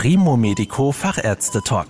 Primo 0.00 0.36
Medico 0.36 0.92
Fachärzte 0.92 1.60
Talk. 1.60 1.88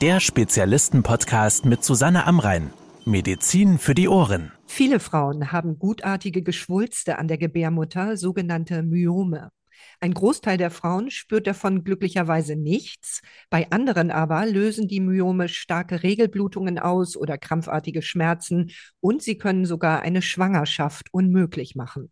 Der 0.00 0.18
Spezialisten-Podcast 0.18 1.64
mit 1.64 1.84
Susanne 1.84 2.26
Amrein. 2.26 2.72
Medizin 3.04 3.78
für 3.78 3.94
die 3.94 4.08
Ohren. 4.08 4.50
Viele 4.66 4.98
Frauen 4.98 5.52
haben 5.52 5.78
gutartige 5.78 6.42
Geschwulste 6.42 7.18
an 7.18 7.28
der 7.28 7.38
Gebärmutter, 7.38 8.16
sogenannte 8.16 8.82
Myome. 8.82 9.50
Ein 10.00 10.12
Großteil 10.12 10.58
der 10.58 10.72
Frauen 10.72 11.12
spürt 11.12 11.46
davon 11.46 11.84
glücklicherweise 11.84 12.56
nichts. 12.56 13.20
Bei 13.48 13.70
anderen 13.70 14.10
aber 14.10 14.44
lösen 14.44 14.88
die 14.88 14.98
Myome 14.98 15.48
starke 15.48 16.02
Regelblutungen 16.02 16.80
aus 16.80 17.16
oder 17.16 17.38
krampfartige 17.38 18.02
Schmerzen 18.02 18.72
und 18.98 19.22
sie 19.22 19.38
können 19.38 19.66
sogar 19.66 20.00
eine 20.02 20.20
Schwangerschaft 20.20 21.06
unmöglich 21.12 21.76
machen. 21.76 22.10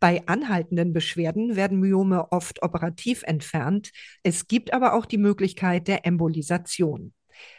Bei 0.00 0.26
anhaltenden 0.26 0.92
Beschwerden 0.92 1.56
werden 1.56 1.80
Myome 1.80 2.32
oft 2.32 2.62
operativ 2.62 3.22
entfernt. 3.24 3.90
Es 4.22 4.46
gibt 4.48 4.72
aber 4.72 4.94
auch 4.94 5.06
die 5.06 5.18
Möglichkeit 5.18 5.88
der 5.88 6.06
Embolisation. 6.06 7.12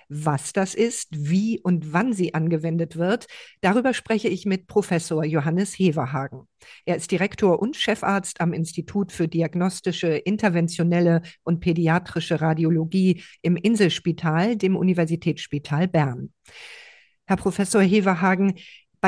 Was 0.09 0.53
das 0.53 0.73
ist, 0.73 1.09
wie 1.11 1.59
und 1.59 1.91
wann 1.91 2.13
sie 2.13 2.33
angewendet 2.33 2.95
wird, 2.95 3.27
darüber 3.61 3.93
spreche 3.93 4.29
ich 4.29 4.45
mit 4.45 4.67
Professor 4.67 5.23
Johannes 5.25 5.73
Heverhagen. 5.73 6.47
Er 6.85 6.95
ist 6.95 7.11
Direktor 7.11 7.59
und 7.59 7.75
Chefarzt 7.75 8.39
am 8.39 8.53
Institut 8.53 9.11
für 9.11 9.27
diagnostische, 9.27 10.07
interventionelle 10.07 11.21
und 11.43 11.59
pädiatrische 11.59 12.39
Radiologie 12.39 13.23
im 13.41 13.57
Inselspital, 13.57 14.55
dem 14.55 14.75
Universitätsspital 14.75 15.87
Bern. 15.87 16.33
Herr 17.25 17.37
Professor 17.37 17.81
Heverhagen, 17.81 18.53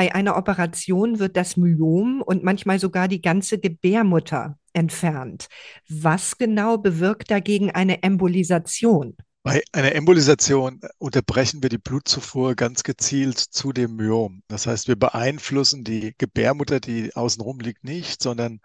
bei 0.00 0.14
einer 0.14 0.38
Operation 0.38 1.18
wird 1.18 1.36
das 1.36 1.58
Myom 1.58 2.22
und 2.22 2.42
manchmal 2.42 2.78
sogar 2.78 3.06
die 3.06 3.20
ganze 3.20 3.58
Gebärmutter 3.58 4.58
entfernt. 4.72 5.48
Was 5.90 6.38
genau 6.38 6.78
bewirkt 6.78 7.30
dagegen 7.30 7.70
eine 7.70 8.02
Embolisation? 8.02 9.14
Bei 9.42 9.62
einer 9.72 9.94
Embolisation 9.94 10.80
unterbrechen 10.96 11.62
wir 11.62 11.68
die 11.68 11.76
Blutzufuhr 11.76 12.54
ganz 12.54 12.82
gezielt 12.82 13.36
zu 13.38 13.74
dem 13.74 13.96
Myom. 13.96 14.42
Das 14.48 14.66
heißt, 14.66 14.88
wir 14.88 14.96
beeinflussen 14.96 15.84
die 15.84 16.14
Gebärmutter, 16.16 16.80
die 16.80 17.14
außenrum 17.14 17.60
liegt, 17.60 17.84
nicht, 17.84 18.22
sondern 18.22 18.60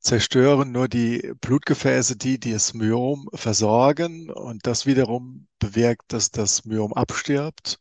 zerstören 0.00 0.72
nur 0.72 0.88
die 0.88 1.32
Blutgefäße, 1.40 2.16
die 2.16 2.40
das 2.40 2.74
Myom 2.74 3.28
versorgen. 3.34 4.30
Und 4.30 4.66
das 4.66 4.84
wiederum 4.84 5.46
bewirkt, 5.60 6.12
dass 6.12 6.32
das 6.32 6.64
Myom 6.64 6.92
abstirbt 6.92 7.78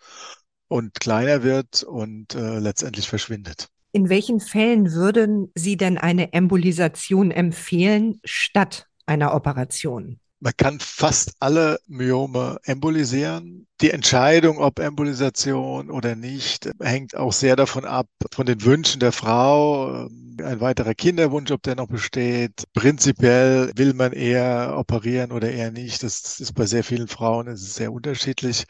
und 0.72 1.02
kleiner 1.02 1.44
wird 1.44 1.84
und 1.84 2.34
äh, 2.34 2.60
letztendlich 2.60 3.10
verschwindet. 3.10 3.68
In 3.92 4.08
welchen 4.08 4.40
Fällen 4.40 4.94
würden 4.94 5.52
Sie 5.54 5.76
denn 5.76 5.98
eine 5.98 6.32
Embolisation 6.32 7.30
empfehlen 7.30 8.22
statt 8.24 8.88
einer 9.06 9.36
Operation? 9.36 10.18
Man 10.40 10.54
kann 10.56 10.80
fast 10.80 11.34
alle 11.40 11.78
Myome 11.88 12.58
embolisieren. 12.64 13.68
Die 13.82 13.92
Entscheidung, 13.92 14.60
ob 14.60 14.80
Embolisation 14.80 15.92
oder 15.92 16.16
nicht, 16.16 16.72
hängt 16.82 17.16
auch 17.16 17.34
sehr 17.34 17.56
davon 17.56 17.84
ab, 17.84 18.08
von 18.32 18.46
den 18.46 18.64
Wünschen 18.64 19.02
der 19.02 19.12
Frau. 19.12 20.08
Ein 20.42 20.62
weiterer 20.62 20.96
Kinderwunsch, 20.96 21.52
ob 21.52 21.62
der 21.62 21.76
noch 21.76 21.88
besteht. 21.88 22.64
Prinzipiell 22.74 23.72
will 23.76 23.94
man 23.94 24.14
eher 24.14 24.76
operieren 24.78 25.32
oder 25.32 25.52
eher 25.52 25.70
nicht. 25.70 26.02
Das 26.02 26.40
ist 26.40 26.54
bei 26.54 26.66
sehr 26.66 26.84
vielen 26.84 27.10
Frauen 27.10 27.56
sehr 27.58 27.92
unterschiedlich. 27.92 28.64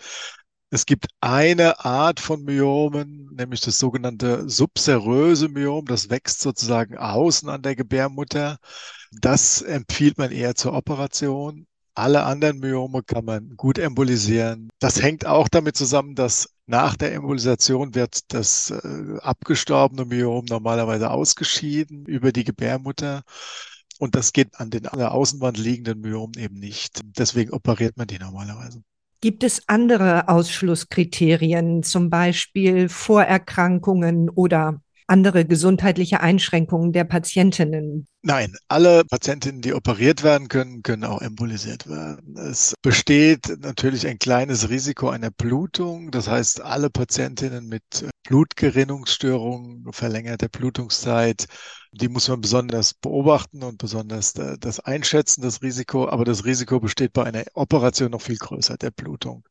Es 0.73 0.85
gibt 0.85 1.07
eine 1.19 1.83
Art 1.83 2.21
von 2.21 2.43
Myomen, 2.45 3.29
nämlich 3.35 3.59
das 3.59 3.77
sogenannte 3.77 4.49
subseröse 4.49 5.49
Myom. 5.49 5.85
Das 5.85 6.09
wächst 6.09 6.39
sozusagen 6.39 6.97
außen 6.97 7.49
an 7.49 7.61
der 7.61 7.75
Gebärmutter. 7.75 8.57
Das 9.11 9.61
empfiehlt 9.61 10.17
man 10.17 10.31
eher 10.31 10.55
zur 10.55 10.73
Operation. 10.73 11.67
Alle 11.93 12.23
anderen 12.23 12.59
Myome 12.59 13.03
kann 13.03 13.25
man 13.25 13.57
gut 13.57 13.77
embolisieren. 13.79 14.69
Das 14.79 15.01
hängt 15.01 15.25
auch 15.25 15.49
damit 15.49 15.75
zusammen, 15.75 16.15
dass 16.15 16.55
nach 16.67 16.95
der 16.95 17.13
Embolisation 17.13 17.93
wird 17.93 18.33
das 18.33 18.71
äh, 18.71 19.17
abgestorbene 19.21 20.05
Myom 20.05 20.45
normalerweise 20.45 21.11
ausgeschieden 21.11 22.05
über 22.05 22.31
die 22.31 22.45
Gebärmutter. 22.45 23.23
Und 23.99 24.15
das 24.15 24.31
geht 24.31 24.57
an 24.59 24.69
den 24.69 24.87
an 24.87 24.99
der 24.99 25.11
Außenwand 25.13 25.57
liegenden 25.57 25.99
Myomen 25.99 26.37
eben 26.37 26.55
nicht. 26.59 27.01
Deswegen 27.17 27.51
operiert 27.51 27.97
man 27.97 28.07
die 28.07 28.19
normalerweise. 28.19 28.81
Gibt 29.23 29.43
es 29.43 29.69
andere 29.69 30.27
Ausschlusskriterien, 30.29 31.83
zum 31.83 32.09
Beispiel 32.09 32.89
Vorerkrankungen 32.89 34.31
oder 34.31 34.81
andere 35.11 35.45
gesundheitliche 35.45 36.21
Einschränkungen 36.21 36.93
der 36.93 37.03
Patientinnen? 37.03 38.07
Nein, 38.23 38.55
alle 38.67 39.03
Patientinnen, 39.03 39.61
die 39.61 39.73
operiert 39.73 40.23
werden 40.23 40.47
können, 40.47 40.83
können 40.83 41.03
auch 41.03 41.21
embolisiert 41.21 41.87
werden. 41.87 42.37
Es 42.37 42.73
besteht 42.81 43.57
natürlich 43.59 44.07
ein 44.07 44.19
kleines 44.19 44.69
Risiko 44.69 45.09
einer 45.09 45.31
Blutung. 45.31 46.11
Das 46.11 46.27
heißt, 46.27 46.61
alle 46.61 46.89
Patientinnen 46.89 47.67
mit 47.67 47.83
Blutgerinnungsstörungen, 48.23 49.91
verlängerte 49.91 50.49
Blutungszeit, 50.49 51.47
die 51.91 52.07
muss 52.07 52.29
man 52.29 52.41
besonders 52.41 52.93
beobachten 52.93 53.63
und 53.63 53.77
besonders 53.77 54.33
das 54.33 54.79
einschätzen, 54.79 55.41
das 55.41 55.61
Risiko. 55.61 56.07
Aber 56.07 56.23
das 56.23 56.45
Risiko 56.45 56.79
besteht 56.79 57.13
bei 57.13 57.25
einer 57.25 57.43
Operation 57.53 58.11
noch 58.11 58.21
viel 58.21 58.37
größer, 58.37 58.77
der 58.77 58.91
Blutung. 58.91 59.45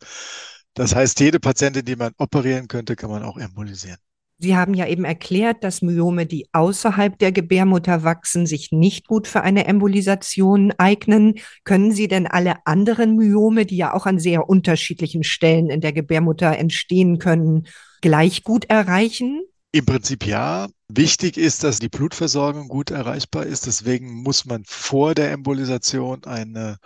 Das 0.75 0.95
heißt, 0.95 1.21
jede 1.21 1.41
Patientin, 1.41 1.85
die 1.85 1.97
man 1.97 2.13
operieren 2.17 2.69
könnte, 2.69 2.97
kann 2.97 3.11
man 3.11 3.25
auch 3.25 3.37
embolisieren. 3.37 3.99
Sie 4.43 4.57
haben 4.57 4.73
ja 4.73 4.87
eben 4.87 5.05
erklärt, 5.05 5.63
dass 5.63 5.83
Myome, 5.83 6.25
die 6.25 6.49
außerhalb 6.53 7.19
der 7.19 7.31
Gebärmutter 7.31 8.05
wachsen, 8.05 8.47
sich 8.47 8.73
nicht 8.73 9.07
gut 9.07 9.29
für 9.29 9.43
eine 9.43 9.67
Embolisation 9.67 10.73
eignen. 10.79 11.35
Können 11.65 11.93
Sie 11.93 12.09
denn 12.09 12.27
alle 12.27 12.55
anderen 12.65 13.17
Myome, 13.17 13.67
die 13.67 13.77
ja 13.77 13.93
auch 13.93 14.07
an 14.07 14.19
sehr 14.19 14.49
unterschiedlichen 14.49 15.25
Stellen 15.25 15.69
in 15.69 15.83
der 15.83 15.93
Gebärmutter 15.93 16.57
entstehen 16.57 17.19
können, 17.19 17.67
gleich 18.01 18.43
gut 18.43 18.65
erreichen? 18.71 19.43
Im 19.73 19.85
Prinzip 19.85 20.25
ja. 20.25 20.69
Wichtig 20.89 21.37
ist, 21.37 21.63
dass 21.63 21.79
die 21.79 21.91
Blutversorgung 21.91 22.69
gut 22.69 22.91
erreichbar 22.91 23.45
ist. 23.45 23.67
Deswegen 23.67 24.23
muss 24.23 24.47
man 24.47 24.65
vor 24.67 25.15
der 25.15 25.33
Embolisation 25.33 26.25
eine 26.25 26.79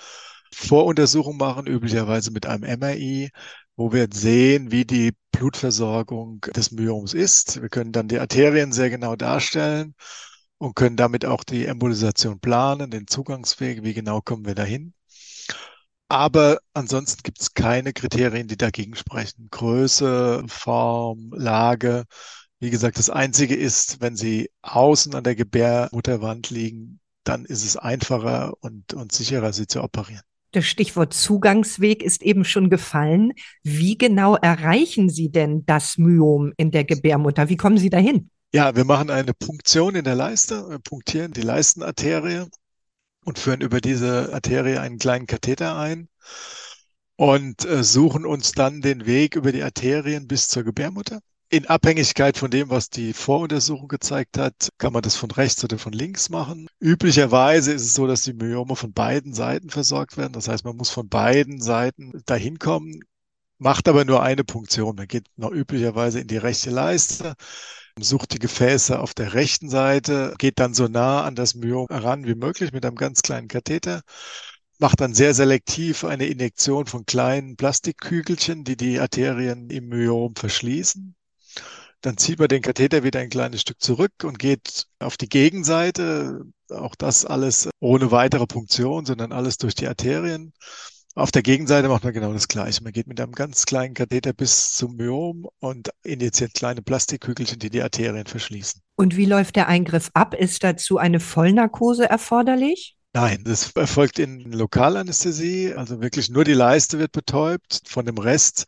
Voruntersuchung 0.55 1.37
machen, 1.37 1.67
üblicherweise 1.67 2.31
mit 2.31 2.47
einem 2.47 2.65
MRI, 2.81 3.31
wo 3.77 3.93
wir 3.93 4.09
sehen, 4.13 4.71
wie 4.71 4.85
die 4.85 5.13
Blutversorgung 5.33 6.41
des 6.55 6.71
Myoms 6.73 7.15
ist. 7.15 7.61
Wir 7.61 7.69
können 7.69 7.93
dann 7.93 8.09
die 8.09 8.19
Arterien 8.19 8.73
sehr 8.73 8.91
genau 8.91 9.17
darstellen 9.17 9.95
und 10.59 10.77
können 10.77 10.97
damit 10.97 11.25
auch 11.27 11.45
die 11.45 11.67
Embolisation 11.67 12.41
planen, 12.41 12.91
den 12.91 13.07
Zugangsweg, 13.07 13.83
wie 13.85 13.95
genau 13.95 14.21
kommen 14.21 14.47
wir 14.47 14.55
dahin. 14.55 14.95
Aber 16.09 16.59
ansonsten 16.75 17.23
gibt 17.23 17.41
es 17.41 17.55
keine 17.55 17.93
Kriterien, 17.93 18.47
die 18.49 18.57
dagegen 18.57 18.95
sprechen. 18.95 19.49
Größe, 19.51 20.45
Form, 20.49 21.31
Lage. 21.35 22.05
Wie 22.61 22.71
gesagt, 22.71 22.99
das 22.99 23.11
Einzige 23.11 23.57
ist, 23.57 24.01
wenn 24.01 24.17
sie 24.17 24.51
außen 24.63 25.15
an 25.15 25.25
der 25.25 25.35
Gebärmutterwand 25.35 26.51
liegen, 26.51 27.01
dann 27.25 27.45
ist 27.45 27.65
es 27.65 27.77
einfacher 27.77 28.55
und, 28.61 28.95
und 28.95 29.13
sicherer, 29.13 29.53
sie 29.53 29.67
zu 29.67 29.83
operieren. 29.83 30.23
Das 30.55 30.67
Stichwort 30.67 31.13
Zugangsweg 31.13 32.01
ist 32.01 32.23
eben 32.23 32.45
schon 32.45 32.71
gefallen. 32.71 33.33
Wie 33.65 33.99
genau 33.99 34.37
erreichen 34.37 35.11
Sie 35.11 35.29
denn 35.29 35.67
das 35.67 35.99
Myom 35.99 36.53
in 36.57 36.71
der 36.71 36.85
Gebärmutter? 36.85 37.49
Wie 37.49 37.57
kommen 37.57 37.77
Sie 37.77 37.91
dahin? 37.91 38.31
Ja, 38.53 38.77
wir 38.77 38.85
machen 38.85 39.11
eine 39.11 39.35
Punktion 39.35 39.97
in 39.97 40.05
der 40.05 40.15
Leiste, 40.15 40.71
wir 40.71 40.79
punktieren 40.79 41.33
die 41.33 41.43
Leistenarterie 41.43 42.47
und 43.25 43.41
führen 43.41 43.63
über 43.63 43.81
diese 43.81 44.33
Arterie 44.33 44.79
einen 44.79 44.99
kleinen 44.99 45.27
Katheter 45.27 45.77
ein 45.77 46.09
und 47.17 47.65
äh, 47.65 47.83
suchen 47.83 48.25
uns 48.25 48.53
dann 48.53 48.81
den 48.81 49.07
Weg 49.07 49.35
über 49.35 49.51
die 49.51 49.65
Arterien 49.65 50.29
bis 50.29 50.47
zur 50.47 50.63
Gebärmutter 50.63 51.19
in 51.55 51.67
Abhängigkeit 51.67 52.37
von 52.37 52.51
dem, 52.51 52.69
was 52.69 52.91
die 52.91 53.13
Voruntersuchung 53.13 53.87
gezeigt 53.87 54.39
hat, 54.39 54.71
kann 54.77 54.93
man 54.93 55.03
das 55.03 55.15
von 55.15 55.31
rechts 55.31 55.63
oder 55.63 55.79
von 55.79 55.93
links 55.93 56.29
machen. 56.29 56.67
Üblicherweise 56.81 57.73
ist 57.73 57.83
es 57.83 57.95
so, 57.95 58.09
dass 58.09 58.23
die 58.23 58.33
Myome 58.33 58.75
von 58.75 58.93
beiden 58.93 59.35
Seiten 59.35 59.71
versorgt 59.71 60.17
werden. 60.17 60.33
Das 60.33 60.49
heißt, 60.49 60.65
man 60.65 60.77
muss 60.77 60.91
von 60.91 61.09
beiden 61.09 61.61
Seiten 61.61 62.13
dahin 62.27 62.59
kommen, 62.59 63.05
macht 63.59 63.87
aber 63.87 64.05
nur 64.05 64.21
eine 64.21 64.43
Punktion. 64.43 64.97
Man 64.97 65.07
geht 65.07 65.27
noch 65.37 65.53
üblicherweise 65.53 66.19
in 66.19 66.27
die 66.27 66.39
rechte 66.39 66.71
Leiste, 66.71 67.35
sucht 68.01 68.33
die 68.33 68.41
Gefäße 68.41 68.99
auf 68.99 69.15
der 69.15 69.35
rechten 69.35 69.71
Seite, 69.71 70.35
geht 70.39 70.59
dann 70.59 70.75
so 70.75 70.89
nah 70.89 71.23
an 71.23 71.37
das 71.37 71.55
Myom 71.55 71.87
heran 71.89 72.27
wie 72.27 72.35
möglich 72.35 72.73
mit 72.73 72.85
einem 72.85 72.97
ganz 72.97 73.23
kleinen 73.23 73.47
Katheter 73.47 74.03
macht 74.81 75.01
dann 75.01 75.15
sehr 75.15 75.35
selektiv 75.35 76.05
eine 76.05 76.27
Injektion 76.27 76.87
von 76.87 77.07
kleinen 77.07 77.57
Plastikkügelchen, 77.57 78.65
die 78.65 78.77
die 78.77 78.99
Arterien 78.99 79.71
im 79.71 79.89
Myom 79.89 80.35
verschließen. 80.35 81.15
Dann 82.05 82.19
zieht 82.19 82.39
man 82.39 82.49
den 82.49 82.61
Katheter 82.61 83.03
wieder 83.03 83.21
ein 83.21 83.31
kleines 83.31 83.63
Stück 83.63 83.81
zurück 83.81 84.13
und 84.25 84.39
geht 84.39 84.85
auf 84.99 85.17
die 85.17 85.29
Gegenseite. 85.29 86.43
Auch 86.69 86.95
das 86.97 87.25
alles 87.25 87.71
ohne 87.81 88.11
weitere 88.11 88.47
Punktion, 88.47 89.07
sondern 89.07 89.33
alles 89.33 89.57
durch 89.57 89.75
die 89.75 89.89
Arterien. 89.89 90.53
Auf 91.15 91.31
der 91.31 91.41
Gegenseite 91.43 91.89
macht 91.89 92.05
man 92.05 92.13
genau 92.13 92.35
das 92.35 92.47
Gleiche. 92.47 92.83
Man 92.83 92.93
geht 92.93 93.07
mit 93.07 93.23
einem 93.23 93.33
ganz 93.33 93.65
kleinen 93.65 93.95
Katheter 93.95 94.35
bis 94.35 94.75
zum 94.75 94.97
Myom 94.97 95.49
und 95.61 95.93
injiziert 96.03 96.53
kleine 96.53 96.83
Plastikkügelchen, 96.83 97.59
die 97.59 97.71
die 97.71 97.81
Arterien 97.81 98.27
verschließen. 98.27 98.83
Und 98.97 99.17
wie 99.17 99.25
läuft 99.25 99.57
der 99.57 99.69
Eingriff 99.69 100.11
ab? 100.13 100.35
Ist 100.35 100.63
dazu 100.63 100.99
eine 100.99 101.21
Vollnarkose 101.21 102.05
erforderlich? 102.05 102.99
Nein, 103.15 103.45
das 103.45 103.71
erfolgt 103.77 104.19
in 104.19 104.41
Lokalanästhesie, 104.53 105.73
also 105.73 106.03
wirklich 106.03 106.31
nur 106.31 106.43
die 106.43 106.53
Leiste 106.53 106.99
wird 106.99 107.13
betäubt. 107.13 107.81
Von 107.87 108.05
dem 108.05 108.19
Rest 108.19 108.65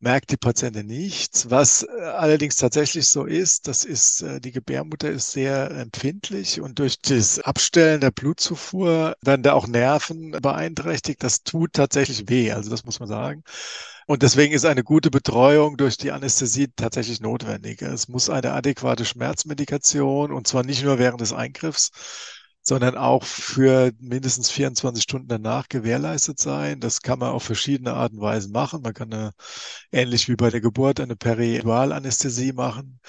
merkt 0.00 0.30
die 0.30 0.36
Patientin 0.36 0.86
nichts. 0.86 1.50
Was 1.50 1.82
äh, 1.82 2.02
allerdings 2.02 2.56
tatsächlich 2.56 3.08
so 3.08 3.24
ist, 3.24 3.68
das 3.68 3.84
ist, 3.84 4.22
äh, 4.22 4.40
die 4.40 4.52
Gebärmutter 4.52 5.10
ist 5.10 5.32
sehr 5.32 5.70
empfindlich 5.70 6.60
und 6.60 6.78
durch 6.78 7.00
das 7.00 7.38
Abstellen 7.40 8.00
der 8.00 8.10
Blutzufuhr 8.10 9.14
werden 9.22 9.42
da 9.42 9.52
auch 9.52 9.66
Nerven 9.66 10.32
beeinträchtigt. 10.32 11.22
Das 11.22 11.42
tut 11.42 11.74
tatsächlich 11.74 12.28
weh, 12.28 12.52
also 12.52 12.70
das 12.70 12.84
muss 12.84 12.98
man 13.00 13.08
sagen. 13.08 13.44
Und 14.06 14.22
deswegen 14.22 14.52
ist 14.54 14.64
eine 14.64 14.82
gute 14.82 15.10
Betreuung 15.10 15.76
durch 15.76 15.96
die 15.96 16.10
Anästhesie 16.10 16.68
tatsächlich 16.74 17.20
notwendig. 17.20 17.80
Es 17.82 18.08
muss 18.08 18.28
eine 18.28 18.52
adäquate 18.52 19.04
Schmerzmedikation 19.04 20.32
und 20.32 20.48
zwar 20.48 20.64
nicht 20.64 20.82
nur 20.82 20.98
während 20.98 21.20
des 21.20 21.32
Eingriffs, 21.32 21.90
sondern 22.62 22.96
auch 22.96 23.24
für 23.24 23.92
mindestens 24.00 24.50
24 24.50 25.02
Stunden 25.02 25.28
danach 25.28 25.68
gewährleistet 25.68 26.38
sein. 26.38 26.80
Das 26.80 27.02
kann 27.02 27.18
man 27.18 27.30
auf 27.30 27.42
verschiedene 27.42 27.94
Arten 27.94 28.16
und 28.16 28.22
Weisen 28.22 28.52
machen. 28.52 28.82
Man 28.82 28.94
kann 28.94 29.12
eine, 29.12 29.32
ähnlich 29.92 30.28
wie 30.28 30.36
bei 30.36 30.50
der 30.50 30.60
Geburt 30.60 31.00
eine 31.00 31.16
Periodalanästhesie 31.16 32.52
machen 32.52 33.00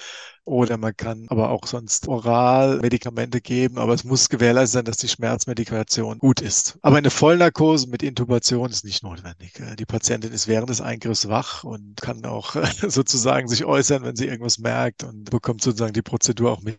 oder 0.44 0.76
man 0.76 0.96
kann 0.96 1.26
aber 1.28 1.50
auch 1.50 1.66
sonst 1.66 2.08
oral 2.08 2.78
Medikamente 2.80 3.40
geben, 3.40 3.78
aber 3.78 3.94
es 3.94 4.04
muss 4.04 4.28
gewährleistet 4.28 4.72
sein, 4.72 4.84
dass 4.84 4.96
die 4.96 5.08
Schmerzmedikation 5.08 6.18
gut 6.18 6.40
ist. 6.40 6.78
Aber 6.82 6.96
eine 6.96 7.10
Vollnarkose 7.10 7.88
mit 7.88 8.02
Intubation 8.02 8.70
ist 8.70 8.84
nicht 8.84 9.04
notwendig. 9.04 9.62
Die 9.78 9.86
Patientin 9.86 10.32
ist 10.32 10.48
während 10.48 10.70
des 10.70 10.80
Eingriffs 10.80 11.28
wach 11.28 11.62
und 11.62 12.00
kann 12.00 12.24
auch 12.24 12.56
sozusagen 12.88 13.46
sich 13.48 13.64
äußern, 13.64 14.02
wenn 14.02 14.16
sie 14.16 14.26
irgendwas 14.26 14.58
merkt 14.58 15.04
und 15.04 15.30
bekommt 15.30 15.62
sozusagen 15.62 15.92
die 15.92 16.02
Prozedur 16.02 16.50
auch 16.50 16.62
mit. 16.62 16.76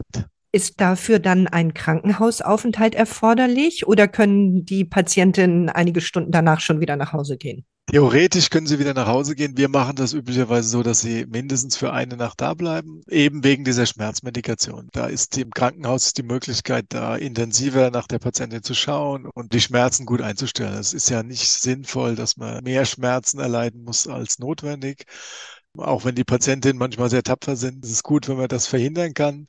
Ist 0.55 0.79
dafür 0.79 1.17
dann 1.17 1.47
ein 1.47 1.73
Krankenhausaufenthalt 1.73 2.94
erforderlich 2.94 3.88
oder 3.88 4.07
können 4.07 4.65
die 4.65 4.85
Patientinnen 4.85 5.67
einige 5.69 6.00
Stunden 6.00 6.31
danach 6.31 6.59
schon 6.59 6.79
wieder 6.79 6.95
nach 6.95 7.11
Hause 7.11 7.38
gehen? 7.38 7.65
Theoretisch 7.88 8.51
können 8.51 8.67
sie 8.67 8.77
wieder 8.77 8.94
nach 8.94 9.07
Hause 9.07 9.33
gehen. 9.33 9.57
Wir 9.57 9.67
machen 9.67 9.95
das 9.95 10.13
üblicherweise 10.13 10.69
so, 10.69 10.83
dass 10.83 11.01
sie 11.01 11.25
mindestens 11.25 11.75
für 11.75 11.91
eine 11.91 12.17
Nacht 12.17 12.39
da 12.39 12.53
bleiben, 12.53 13.01
eben 13.09 13.44
wegen 13.44 13.63
dieser 13.63 13.88
Schmerzmedikation. 13.88 14.89
Da 14.94 15.07
ist 15.07 15.35
im 15.39 15.50
Krankenhaus 15.50 16.13
die 16.13 16.21
Möglichkeit, 16.21 16.85
da 16.89 17.15
intensiver 17.15 17.89
nach 17.89 18.06
der 18.06 18.19
Patientin 18.19 18.61
zu 18.61 18.75
schauen 18.75 19.25
und 19.25 19.53
die 19.53 19.61
Schmerzen 19.61 20.06
gut 20.06 20.21
einzustellen. 20.21 20.75
Es 20.75 20.94
ist 20.94 21.09
ja 21.09 21.23
nicht 21.23 21.49
sinnvoll, 21.49 22.15
dass 22.15 22.38
man 22.38 22.63
mehr 22.63 22.85
Schmerzen 22.85 23.39
erleiden 23.39 23.83
muss 23.83 24.07
als 24.07 24.38
notwendig. 24.38 25.06
Auch 25.75 26.06
wenn 26.06 26.13
die 26.13 26.23
Patientinnen 26.23 26.77
manchmal 26.77 27.09
sehr 27.09 27.23
tapfer 27.23 27.56
sind, 27.56 27.83
ist 27.83 27.91
es 27.91 28.03
gut, 28.03 28.27
wenn 28.27 28.38
man 28.38 28.47
das 28.47 28.67
verhindern 28.67 29.15
kann. 29.15 29.47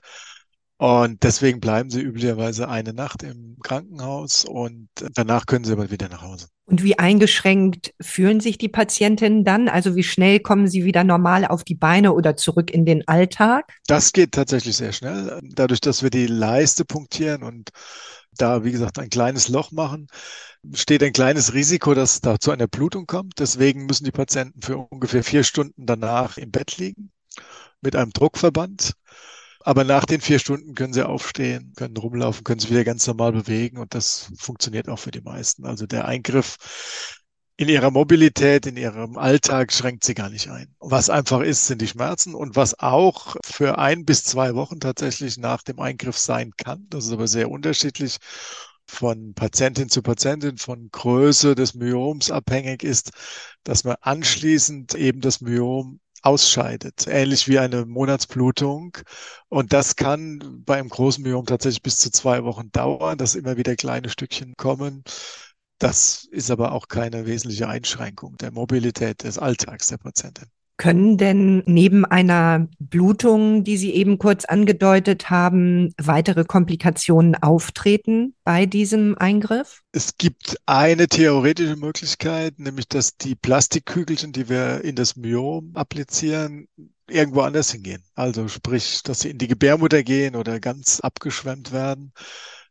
Und 0.77 1.23
deswegen 1.23 1.61
bleiben 1.61 1.91
sie 1.91 2.01
üblicherweise 2.01 2.69
eine 2.69 2.93
Nacht 2.93 3.23
im 3.23 3.57
Krankenhaus 3.63 4.45
und 4.45 4.89
danach 5.15 5.47
können 5.47 5.65
sie 5.65 5.73
aber 5.73 5.91
wieder 5.91 6.09
nach 6.09 6.23
Hause. 6.23 6.49
Und 6.67 6.83
wie 6.83 6.99
eingeschränkt 6.99 7.95
fühlen 8.01 8.41
sich 8.41 8.59
die 8.59 8.69
Patientinnen 8.69 9.45
dann? 9.45 9.69
Also 9.69 9.95
wie 9.97 10.03
schnell 10.03 10.41
kommen 10.41 10.67
sie 10.67 10.85
wieder 10.85 11.05
normal 11.05 11.47
auf 11.47 11.63
die 11.63 11.75
Beine 11.77 12.13
oder 12.13 12.37
zurück 12.37 12.71
in 12.73 12.85
den 12.85 13.07
Alltag? 13.07 13.73
Das 13.87 14.13
geht 14.13 14.33
tatsächlich 14.33 14.77
sehr 14.77 14.93
schnell. 14.93 15.41
Dadurch, 15.43 15.81
dass 15.81 16.03
wir 16.03 16.11
die 16.11 16.27
Leiste 16.27 16.85
punktieren 16.85 17.43
und 17.43 17.71
da, 18.37 18.65
wie 18.65 18.73
gesagt, 18.73 18.99
ein 18.99 19.11
kleines 19.11 19.49
Loch 19.49 19.71
machen, 19.71 20.09
steht 20.73 21.03
ein 21.05 21.13
kleines 21.13 21.55
Risiko, 21.55 21.95
dass 21.95 22.21
da 22.21 22.41
zu 22.41 22.51
einer 22.51 22.67
Blutung 22.67 23.07
kommt. 23.07 23.35
Deswegen 23.39 23.87
müssen 23.87 24.05
die 24.05 24.11
Patienten 24.11 24.61
für 24.63 24.79
ungefähr 24.79 25.23
vier 25.23 25.45
Stunden 25.45 25.87
danach 25.87 26.37
im 26.37 26.51
Bett 26.51 26.79
liegen 26.79 27.13
mit 27.81 27.95
einem 27.95 28.13
Druckverband. 28.13 28.95
Aber 29.67 29.83
nach 29.83 30.05
den 30.05 30.21
vier 30.21 30.39
Stunden 30.39 30.75
können 30.75 30.93
sie 30.93 31.07
aufstehen, 31.07 31.73
können 31.75 31.97
rumlaufen, 31.97 32.45
können 32.45 32.61
sich 32.61 32.71
wieder 32.71 32.85
ganz 32.85 33.07
normal 33.07 33.33
bewegen 33.33 33.79
und 33.79 33.95
das 33.95 34.31
funktioniert 34.37 34.91
auch 34.91 34.99
für 34.99 35.11
die 35.11 35.23
meisten. 35.23 35.65
Also 35.65 35.87
der 35.87 36.05
Eingriff 36.05 36.59
in 37.57 37.71
ihrer 37.71 37.91
Mobilität, 37.91 38.67
in 38.67 38.77
ihrem 38.77 39.17
Alltag 39.17 39.73
schränkt 39.73 40.05
sie 40.05 40.13
gar 40.13 40.29
nicht 40.29 40.51
ein. 40.51 40.75
Was 40.81 41.09
einfach 41.09 41.41
ist, 41.41 41.67
sind 41.67 41.81
die 41.81 41.87
Schmerzen 41.87 42.35
und 42.35 42.57
was 42.57 42.79
auch 42.79 43.37
für 43.43 43.79
ein 43.79 44.05
bis 44.05 44.25
zwei 44.25 44.55
Wochen 44.55 44.81
tatsächlich 44.81 45.39
nach 45.39 45.63
dem 45.63 45.81
Eingriff 45.81 46.19
sein 46.19 46.53
kann. 46.59 46.87
Das 46.91 47.07
ist 47.07 47.13
aber 47.13 47.27
sehr 47.27 47.51
unterschiedlich 47.51 48.19
von 48.87 49.33
Patientin 49.33 49.89
zu 49.89 50.03
Patientin, 50.03 50.59
von 50.59 50.91
Größe 50.91 51.55
des 51.55 51.75
Myoms 51.75 52.31
abhängig 52.31 52.83
ist, 52.83 53.13
dass 53.63 53.85
man 53.85 53.97
anschließend 54.03 54.95
eben 54.95 55.23
das 55.23 55.41
Myom 55.41 56.01
ausscheidet, 56.25 57.07
ähnlich 57.07 57.49
wie 57.49 57.59
eine 57.59 57.87
Monatsblutung. 57.87 58.97
Und 59.49 59.73
das 59.73 59.97
kann 59.97 60.63
bei 60.65 60.79
einem 60.79 60.89
großen 60.89 61.23
Myom 61.23 61.47
tatsächlich 61.47 61.83
bis 61.83 61.99
zu 61.99 62.11
zwei 62.11 62.45
Wochen 62.45 62.71
dauern, 62.73 63.19
dass 63.19 63.35
immer 63.35 63.57
wieder 63.57 63.77
kleine 63.77 64.09
Stückchen 64.09 64.55
kommen. 64.57 65.05
Das 65.79 66.25
ist 66.31 66.51
aber 66.51 66.73
auch 66.73 66.89
keine 66.89 67.27
wesentliche 67.27 67.69
Einschränkung 67.69 68.37
der 68.39 68.53
Mobilität 68.53 69.23
des 69.25 69.39
Alltags 69.39 69.89
der 69.89 69.99
Patientin. 69.99 70.49
Können 70.77 71.17
denn 71.19 71.63
neben 71.67 72.05
einer 72.05 72.69
Blutung, 72.81 73.63
die 73.63 73.77
Sie 73.77 73.95
eben 73.95 74.19
kurz 74.19 74.45
angedeutet 74.45 75.31
haben, 75.31 75.95
weitere 75.99 76.45
Komplikationen 76.45 77.37
auftreten 77.37 78.35
bei 78.43 78.67
diesem 78.67 79.17
Eingriff? 79.17 79.83
Es 79.93 80.17
gibt 80.19 80.57
eine 80.67 81.07
theoretische 81.07 81.77
Möglichkeit, 81.77 82.59
nämlich 82.59 82.89
dass 82.89 83.17
die 83.17 83.37
Plastikkügelchen, 83.37 84.33
die 84.33 84.49
wir 84.49 84.83
in 84.83 84.97
das 84.97 85.15
Myom 85.15 85.71
applizieren, 85.75 86.67
irgendwo 87.09 87.43
anders 87.43 87.71
hingehen. 87.71 88.03
Also 88.15 88.49
sprich, 88.49 89.03
dass 89.05 89.21
sie 89.21 89.31
in 89.31 89.39
die 89.39 89.49
Gebärmutter 89.49 90.03
gehen 90.03 90.35
oder 90.35 90.59
ganz 90.59 91.01
abgeschwemmt 91.01 91.73
werden. 91.73 92.13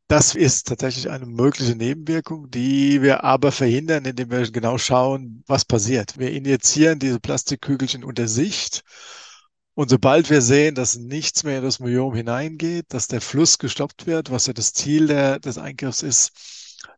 Das 0.08 0.36
ist 0.36 0.68
tatsächlich 0.68 1.10
eine 1.10 1.26
mögliche 1.26 1.76
Nebenwirkung, 1.76 2.50
die 2.52 3.02
wir 3.02 3.24
aber 3.24 3.52
verhindern, 3.52 4.06
indem 4.06 4.30
wir 4.32 4.52
genau 4.52 4.78
schauen, 4.78 5.44
was 5.48 5.66
passiert. 5.66 6.18
Wir 6.20 6.32
injizieren 6.32 7.00
diese 7.00 7.20
Plastikkügelchen 7.20 8.04
unter 8.04 8.28
Sicht. 8.28 8.84
Und 9.76 9.90
sobald 9.90 10.30
wir 10.30 10.42
sehen, 10.42 10.76
dass 10.76 10.96
nichts 10.98 11.44
mehr 11.44 11.58
in 11.58 11.64
das 11.64 11.80
Myom 11.80 12.14
hineingeht, 12.14 12.86
dass 12.90 13.08
der 13.08 13.22
Fluss 13.22 13.58
gestoppt 13.58 14.06
wird, 14.06 14.30
was 14.30 14.46
ja 14.46 14.54
das 14.54 14.74
Ziel 14.74 15.08
der, 15.08 15.40
des 15.40 15.58
Eingriffs 15.58 16.04
ist, 16.04 16.32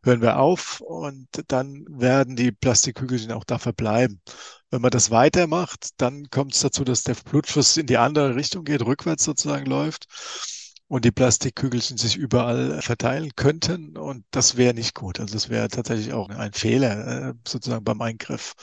hören 0.02 0.20
wir 0.20 0.38
auf 0.38 0.80
und 0.80 1.28
dann 1.48 1.86
werden 1.88 2.36
die 2.36 2.52
Plastikkügelchen 2.52 3.32
auch 3.32 3.44
da 3.44 3.58
verbleiben. 3.58 4.20
Wenn 4.70 4.82
man 4.82 4.90
das 4.90 5.10
weitermacht, 5.10 5.90
dann 5.96 6.28
kommt 6.30 6.54
es 6.54 6.60
dazu, 6.60 6.84
dass 6.84 7.02
der 7.04 7.14
Blutfluss 7.14 7.76
in 7.78 7.86
die 7.86 7.96
andere 7.96 8.34
Richtung 8.34 8.64
geht, 8.64 8.82
rückwärts 8.84 9.24
sozusagen 9.24 9.64
läuft 9.66 10.06
und 10.88 11.04
die 11.04 11.10
Plastikkügelchen 11.10 11.96
sich 11.96 12.16
überall 12.16 12.80
verteilen 12.80 13.32
könnten. 13.34 13.96
Und 13.96 14.24
das 14.30 14.56
wäre 14.56 14.74
nicht 14.74 14.94
gut. 14.94 15.18
Also 15.18 15.34
das 15.34 15.48
wäre 15.48 15.68
tatsächlich 15.68 16.12
auch 16.12 16.28
ein 16.28 16.52
Fehler 16.52 17.30
äh, 17.30 17.34
sozusagen 17.46 17.84
beim 17.84 18.00
Eingriff. 18.00 18.54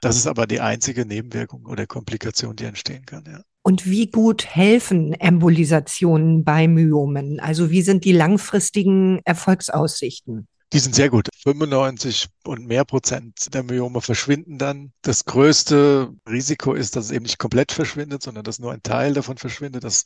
Das 0.00 0.16
ist 0.16 0.26
aber 0.26 0.46
die 0.46 0.60
einzige 0.60 1.06
Nebenwirkung 1.06 1.66
oder 1.66 1.86
Komplikation, 1.86 2.56
die 2.56 2.64
entstehen 2.64 3.06
kann. 3.06 3.24
Ja. 3.26 3.42
Und 3.62 3.86
wie 3.86 4.10
gut 4.10 4.46
helfen 4.46 5.12
Embolisationen 5.12 6.42
bei 6.42 6.66
Myomen? 6.66 7.38
Also 7.38 7.70
wie 7.70 7.82
sind 7.82 8.04
die 8.04 8.12
langfristigen 8.12 9.20
Erfolgsaussichten? 9.24 10.48
Die 10.74 10.80
sind 10.80 10.94
sehr 10.94 11.08
gut. 11.08 11.28
95 11.42 12.28
und 12.44 12.66
mehr 12.66 12.84
Prozent 12.84 13.54
der 13.54 13.62
Myome 13.62 14.02
verschwinden 14.02 14.58
dann. 14.58 14.92
Das 15.00 15.24
größte 15.24 16.12
Risiko 16.28 16.74
ist, 16.74 16.94
dass 16.94 17.06
es 17.06 17.10
eben 17.10 17.22
nicht 17.22 17.38
komplett 17.38 17.72
verschwindet, 17.72 18.22
sondern 18.22 18.44
dass 18.44 18.58
nur 18.58 18.72
ein 18.72 18.82
Teil 18.82 19.14
davon 19.14 19.38
verschwindet, 19.38 19.84
dass 19.84 20.04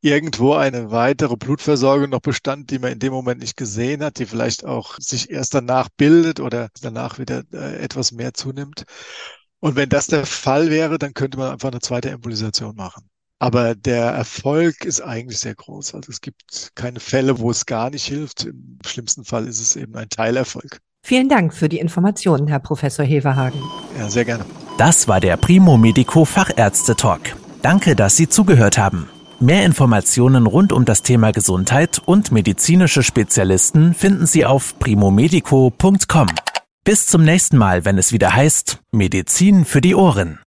irgendwo 0.00 0.54
eine 0.54 0.90
weitere 0.90 1.36
Blutversorgung 1.36 2.08
noch 2.08 2.20
bestand, 2.20 2.70
die 2.70 2.78
man 2.78 2.92
in 2.92 2.98
dem 2.98 3.12
Moment 3.12 3.40
nicht 3.40 3.58
gesehen 3.58 4.02
hat, 4.02 4.18
die 4.18 4.26
vielleicht 4.26 4.64
auch 4.64 4.96
sich 4.98 5.28
erst 5.30 5.52
danach 5.52 5.90
bildet 5.94 6.40
oder 6.40 6.70
danach 6.80 7.18
wieder 7.18 7.42
äh, 7.52 7.76
etwas 7.82 8.10
mehr 8.10 8.32
zunimmt. 8.32 8.84
Und 9.60 9.76
wenn 9.76 9.90
das 9.90 10.06
der 10.06 10.24
Fall 10.24 10.70
wäre, 10.70 10.98
dann 10.98 11.12
könnte 11.12 11.36
man 11.36 11.52
einfach 11.52 11.70
eine 11.70 11.80
zweite 11.80 12.08
Embolisation 12.10 12.74
machen. 12.74 13.09
Aber 13.40 13.74
der 13.74 14.04
Erfolg 14.04 14.84
ist 14.84 15.00
eigentlich 15.00 15.38
sehr 15.38 15.54
groß. 15.54 15.94
Also 15.94 16.10
es 16.10 16.20
gibt 16.20 16.72
keine 16.74 17.00
Fälle, 17.00 17.38
wo 17.38 17.50
es 17.50 17.64
gar 17.64 17.90
nicht 17.90 18.06
hilft. 18.06 18.44
Im 18.44 18.78
schlimmsten 18.86 19.24
Fall 19.24 19.48
ist 19.48 19.60
es 19.60 19.76
eben 19.76 19.96
ein 19.96 20.10
Teilerfolg. 20.10 20.78
Vielen 21.02 21.30
Dank 21.30 21.54
für 21.54 21.70
die 21.70 21.78
Informationen, 21.78 22.46
Herr 22.46 22.58
Professor 22.58 23.04
Heverhagen. 23.04 23.58
Ja, 23.98 24.10
sehr 24.10 24.26
gerne. 24.26 24.44
Das 24.76 25.08
war 25.08 25.20
der 25.20 25.38
Primo 25.38 25.78
Medico 25.78 26.26
Fachärzte 26.26 26.94
Talk. 26.94 27.34
Danke, 27.62 27.96
dass 27.96 28.16
Sie 28.16 28.28
zugehört 28.28 28.76
haben. 28.76 29.08
Mehr 29.40 29.64
Informationen 29.64 30.46
rund 30.46 30.70
um 30.70 30.84
das 30.84 31.00
Thema 31.00 31.32
Gesundheit 31.32 31.98
und 32.04 32.32
medizinische 32.32 33.02
Spezialisten 33.02 33.94
finden 33.94 34.26
Sie 34.26 34.44
auf 34.44 34.78
primomedico.com. 34.78 36.26
Bis 36.84 37.06
zum 37.06 37.24
nächsten 37.24 37.56
Mal, 37.56 37.86
wenn 37.86 37.96
es 37.96 38.12
wieder 38.12 38.34
heißt 38.34 38.80
Medizin 38.92 39.64
für 39.64 39.80
die 39.80 39.94
Ohren. 39.94 40.40